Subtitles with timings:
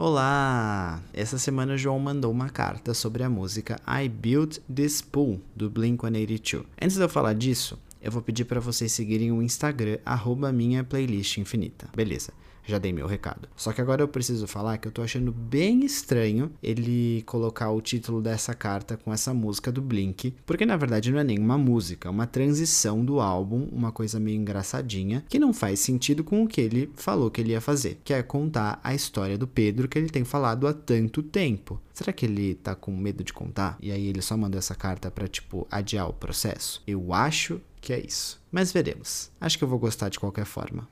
[0.00, 1.02] Olá!
[1.12, 6.64] Essa semana João mandou uma carta sobre a música I Built This Pool, do Blink-182.
[6.80, 10.84] Antes de eu falar disso, eu vou pedir para vocês seguirem o Instagram, arroba minha
[10.84, 11.88] playlist infinita.
[11.94, 12.32] Beleza
[12.68, 13.48] já dei meu recado.
[13.56, 17.80] Só que agora eu preciso falar que eu tô achando bem estranho ele colocar o
[17.80, 22.08] título dessa carta com essa música do Blink, porque na verdade não é nenhuma música,
[22.08, 26.48] é uma transição do álbum, uma coisa meio engraçadinha, que não faz sentido com o
[26.48, 29.98] que ele falou que ele ia fazer, que é contar a história do Pedro que
[29.98, 31.80] ele tem falado há tanto tempo.
[31.94, 33.76] Será que ele tá com medo de contar?
[33.80, 36.82] E aí ele só mandou essa carta para tipo adiar o processo?
[36.86, 38.40] Eu acho que é isso.
[38.50, 39.30] Mas veremos.
[39.40, 40.88] Acho que eu vou gostar de qualquer forma.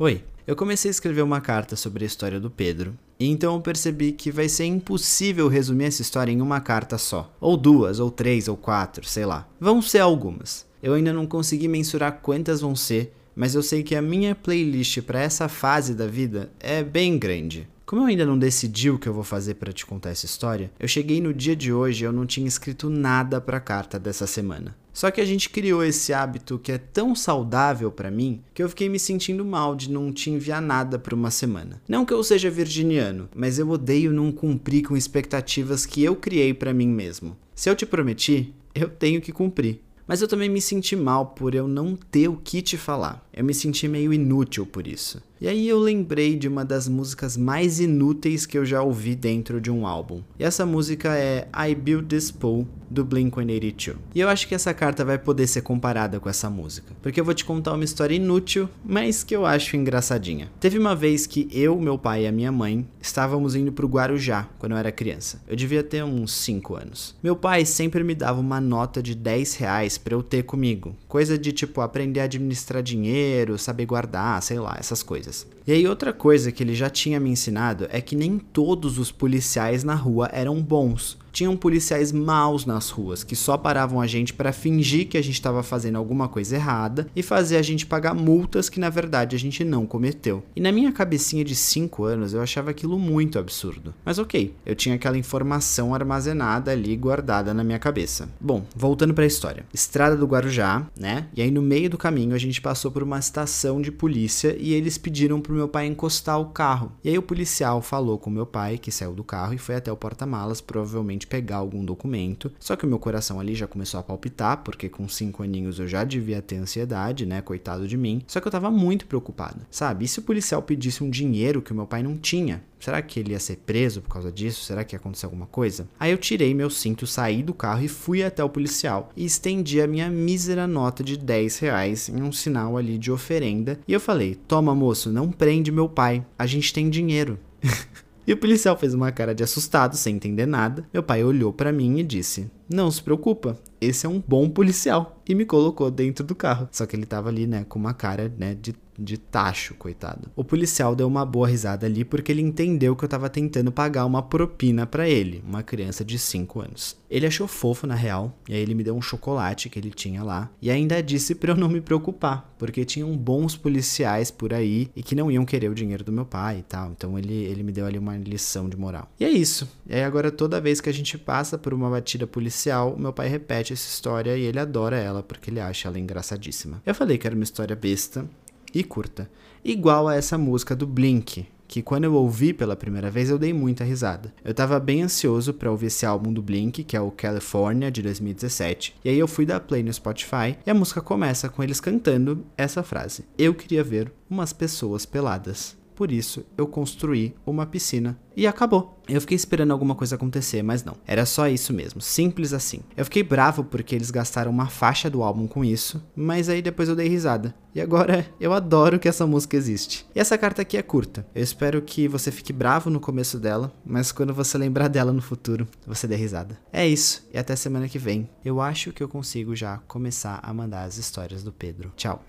[0.00, 3.60] Oi, eu comecei a escrever uma carta sobre a história do Pedro, e então eu
[3.60, 8.08] percebi que vai ser impossível resumir essa história em uma carta só, ou duas, ou
[8.08, 9.48] três, ou quatro, sei lá.
[9.58, 10.64] Vão ser algumas.
[10.80, 15.02] Eu ainda não consegui mensurar quantas vão ser, mas eu sei que a minha playlist
[15.02, 17.68] para essa fase da vida é bem grande.
[17.88, 20.70] Como eu ainda não decidi o que eu vou fazer para te contar essa história,
[20.78, 23.98] eu cheguei no dia de hoje e eu não tinha escrito nada para a carta
[23.98, 24.76] dessa semana.
[24.92, 28.68] Só que a gente criou esse hábito que é tão saudável para mim que eu
[28.68, 31.80] fiquei me sentindo mal de não te enviar nada por uma semana.
[31.88, 36.52] Não que eu seja virginiano, mas eu odeio não cumprir com expectativas que eu criei
[36.52, 37.38] para mim mesmo.
[37.54, 39.80] Se eu te prometi, eu tenho que cumprir.
[40.06, 43.27] Mas eu também me senti mal por eu não ter o que te falar.
[43.38, 45.22] Eu me senti meio inútil por isso.
[45.40, 49.60] E aí eu lembrei de uma das músicas mais inúteis que eu já ouvi dentro
[49.60, 50.20] de um álbum.
[50.36, 53.96] E essa música é I Built This Pool, do Blink-182.
[54.14, 57.24] E eu acho que essa carta vai poder ser comparada com essa música, porque eu
[57.24, 60.50] vou te contar uma história inútil, mas que eu acho engraçadinha.
[60.58, 64.48] Teve uma vez que eu, meu pai e a minha mãe estávamos indo pro Guarujá
[64.58, 65.40] quando eu era criança.
[65.46, 67.14] Eu devia ter uns 5 anos.
[67.22, 70.96] Meu pai sempre me dava uma nota de 10 reais pra eu ter comigo.
[71.06, 73.27] Coisa de tipo aprender a administrar dinheiro,
[73.58, 75.46] saber guardar, sei lá, essas coisas.
[75.66, 79.10] E aí, outra coisa que ele já tinha me ensinado é que nem todos os
[79.10, 84.34] policiais na rua eram bons tinham policiais maus nas ruas que só paravam a gente
[84.34, 88.12] para fingir que a gente estava fazendo alguma coisa errada e fazer a gente pagar
[88.12, 90.42] multas que na verdade a gente não cometeu.
[90.56, 93.94] E na minha cabecinha de 5 anos eu achava aquilo muito absurdo.
[94.04, 98.28] Mas ok, eu tinha aquela informação armazenada ali guardada na minha cabeça.
[98.40, 99.64] Bom, voltando para a história.
[99.72, 101.28] Estrada do Guarujá, né?
[101.36, 104.72] E aí no meio do caminho a gente passou por uma estação de polícia e
[104.72, 106.90] eles pediram pro meu pai encostar o carro.
[107.04, 109.92] E aí o policial falou com meu pai que saiu do carro e foi até
[109.92, 112.50] o porta-malas, provavelmente pegar algum documento.
[112.58, 115.86] Só que o meu coração ali já começou a palpitar, porque com cinco aninhos eu
[115.86, 117.42] já devia ter ansiedade, né?
[117.42, 118.22] Coitado de mim.
[118.26, 120.04] Só que eu tava muito preocupado, sabe?
[120.04, 122.62] E se o policial pedisse um dinheiro que o meu pai não tinha?
[122.80, 124.64] Será que ele ia ser preso por causa disso?
[124.64, 125.88] Será que ia acontecer alguma coisa?
[125.98, 129.80] Aí eu tirei meu cinto, saí do carro e fui até o policial e estendi
[129.80, 133.80] a minha mísera nota de 10 reais em um sinal ali de oferenda.
[133.86, 137.38] E eu falei: Toma, moço, não prende meu pai, a gente tem dinheiro.
[138.28, 140.86] E o policial fez uma cara de assustado, sem entender nada.
[140.92, 145.20] Meu pai olhou para mim e disse: Não se preocupa, esse é um bom policial.
[145.26, 146.68] E me colocou dentro do carro.
[146.70, 150.28] Só que ele tava ali, né, com uma cara, né, de de tacho, coitado.
[150.34, 154.04] O policial deu uma boa risada ali porque ele entendeu que eu tava tentando pagar
[154.04, 156.96] uma propina para ele, uma criança de 5 anos.
[157.08, 160.22] Ele achou fofo na real, e aí ele me deu um chocolate que ele tinha
[160.22, 164.90] lá, e ainda disse para eu não me preocupar, porque tinham bons policiais por aí
[164.94, 166.90] e que não iam querer o dinheiro do meu pai e tal.
[166.90, 169.08] Então ele, ele me deu ali uma lição de moral.
[169.18, 169.68] E é isso.
[169.86, 172.57] E aí agora toda vez que a gente passa por uma batida policial,
[172.96, 176.82] meu pai repete essa história e ele adora ela porque ele acha ela engraçadíssima.
[176.84, 178.28] Eu falei que era uma história besta,
[178.74, 179.30] e curta.
[179.64, 183.52] Igual a essa música do Blink, que quando eu ouvi pela primeira vez eu dei
[183.52, 184.32] muita risada.
[184.44, 188.02] Eu tava bem ansioso para ouvir esse álbum do Blink, que é o California de
[188.02, 191.80] 2017, e aí eu fui dar play no Spotify e a música começa com eles
[191.80, 195.76] cantando essa frase: Eu queria ver umas pessoas peladas.
[195.98, 198.16] Por isso eu construí uma piscina.
[198.36, 199.02] E acabou.
[199.08, 200.94] Eu fiquei esperando alguma coisa acontecer, mas não.
[201.04, 202.82] Era só isso mesmo, simples assim.
[202.96, 206.88] Eu fiquei bravo porque eles gastaram uma faixa do álbum com isso, mas aí depois
[206.88, 207.52] eu dei risada.
[207.74, 210.06] E agora eu adoro que essa música existe.
[210.14, 211.26] E essa carta aqui é curta.
[211.34, 215.20] Eu espero que você fique bravo no começo dela, mas quando você lembrar dela no
[215.20, 216.56] futuro, você dê risada.
[216.72, 218.30] É isso, e até semana que vem.
[218.44, 221.92] Eu acho que eu consigo já começar a mandar as histórias do Pedro.
[221.96, 222.24] Tchau.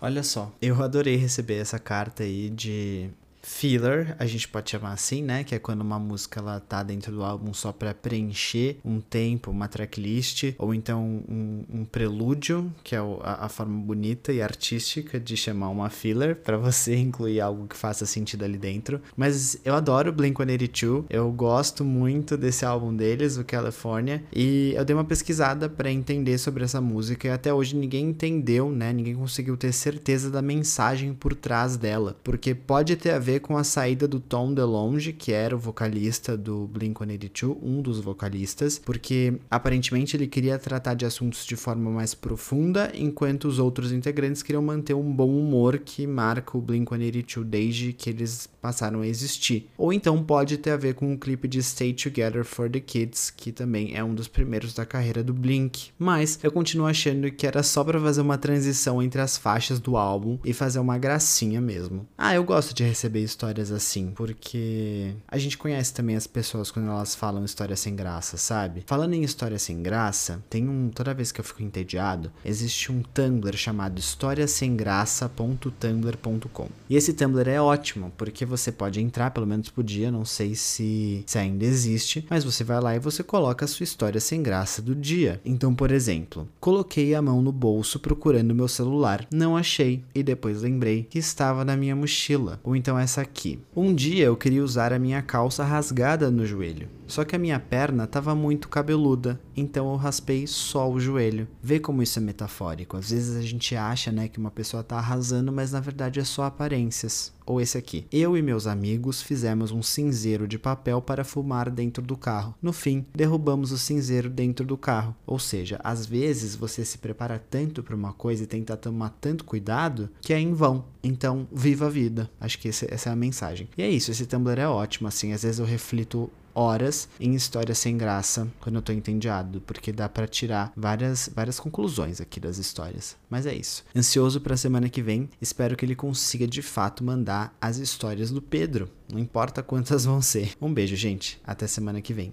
[0.00, 3.10] Olha só, eu adorei receber essa carta aí de
[3.42, 5.44] filler, a gente pode chamar assim, né?
[5.44, 9.50] Que é quando uma música ela tá dentro do álbum só para preencher um tempo,
[9.50, 15.18] uma tracklist, ou então um, um prelúdio, que é a, a, forma bonita e artística
[15.18, 19.00] de chamar uma filler, para você incluir algo que faça sentido ali dentro.
[19.16, 24.94] Mas eu adoro Blink-182, eu gosto muito desse álbum deles, o California, e eu dei
[24.94, 28.92] uma pesquisada para entender sobre essa música e até hoje ninguém entendeu, né?
[28.92, 33.40] Ninguém conseguiu ter certeza da mensagem por trás dela, porque pode ter a ver ver
[33.40, 38.78] com a saída do Tom DeLonge, que era o vocalista do Blink-182, um dos vocalistas,
[38.78, 44.42] porque aparentemente ele queria tratar de assuntos de forma mais profunda, enquanto os outros integrantes
[44.42, 49.68] queriam manter um bom humor que marca o Blink-182 desde que eles passaram a existir.
[49.78, 53.30] Ou então pode ter a ver com o clipe de Stay Together for the Kids,
[53.30, 55.90] que também é um dos primeiros da carreira do Blink.
[55.98, 59.96] Mas eu continuo achando que era só para fazer uma transição entre as faixas do
[59.96, 62.06] álbum e fazer uma gracinha mesmo.
[62.18, 66.88] Ah, eu gosto de receber histórias assim, porque a gente conhece também as pessoas quando
[66.88, 68.82] elas falam história sem graça, sabe?
[68.86, 70.90] Falando em história sem graça, tem um.
[70.90, 76.68] Toda vez que eu fico entediado, existe um Tumblr chamado historiasemgraça.tumblr.com.
[76.88, 80.54] E esse Tumblr é ótimo, porque você pode entrar pelo menos por dia, não sei
[80.54, 84.42] se, se ainda existe, mas você vai lá e você coloca a sua história sem
[84.42, 85.40] graça do dia.
[85.44, 90.62] Então, por exemplo, coloquei a mão no bolso procurando meu celular, não achei e depois
[90.62, 92.60] lembrei que estava na minha mochila.
[92.62, 93.58] Ou então essa aqui.
[93.74, 97.58] Um dia eu queria usar a minha calça rasgada no joelho, só que a minha
[97.58, 101.48] perna estava muito cabeluda, então eu raspei só o joelho.
[101.60, 102.96] Vê como isso é metafórico.
[102.96, 106.24] Às vezes a gente acha, né, que uma pessoa está arrasando, mas na verdade é
[106.24, 107.32] só aparências.
[107.50, 108.06] Ou esse aqui.
[108.12, 112.54] Eu e meus amigos fizemos um cinzeiro de papel para fumar dentro do carro.
[112.62, 115.16] No fim, derrubamos o cinzeiro dentro do carro.
[115.26, 119.44] Ou seja, às vezes você se prepara tanto para uma coisa e tenta tomar tanto
[119.44, 120.84] cuidado que é em vão.
[121.02, 122.30] Então, viva a vida.
[122.40, 123.68] Acho que essa é a mensagem.
[123.76, 125.32] E é isso, esse Tumblr é ótimo, assim.
[125.32, 130.08] Às vezes eu reflito horas em história sem graça quando eu tô entediado, porque dá
[130.08, 133.16] para tirar várias, várias conclusões aqui das histórias.
[133.28, 133.84] Mas é isso.
[133.94, 138.30] Ansioso para a semana que vem, espero que ele consiga de fato mandar as histórias
[138.30, 140.52] do Pedro, não importa quantas vão ser.
[140.60, 141.40] Um beijo, gente.
[141.44, 142.32] Até semana que vem.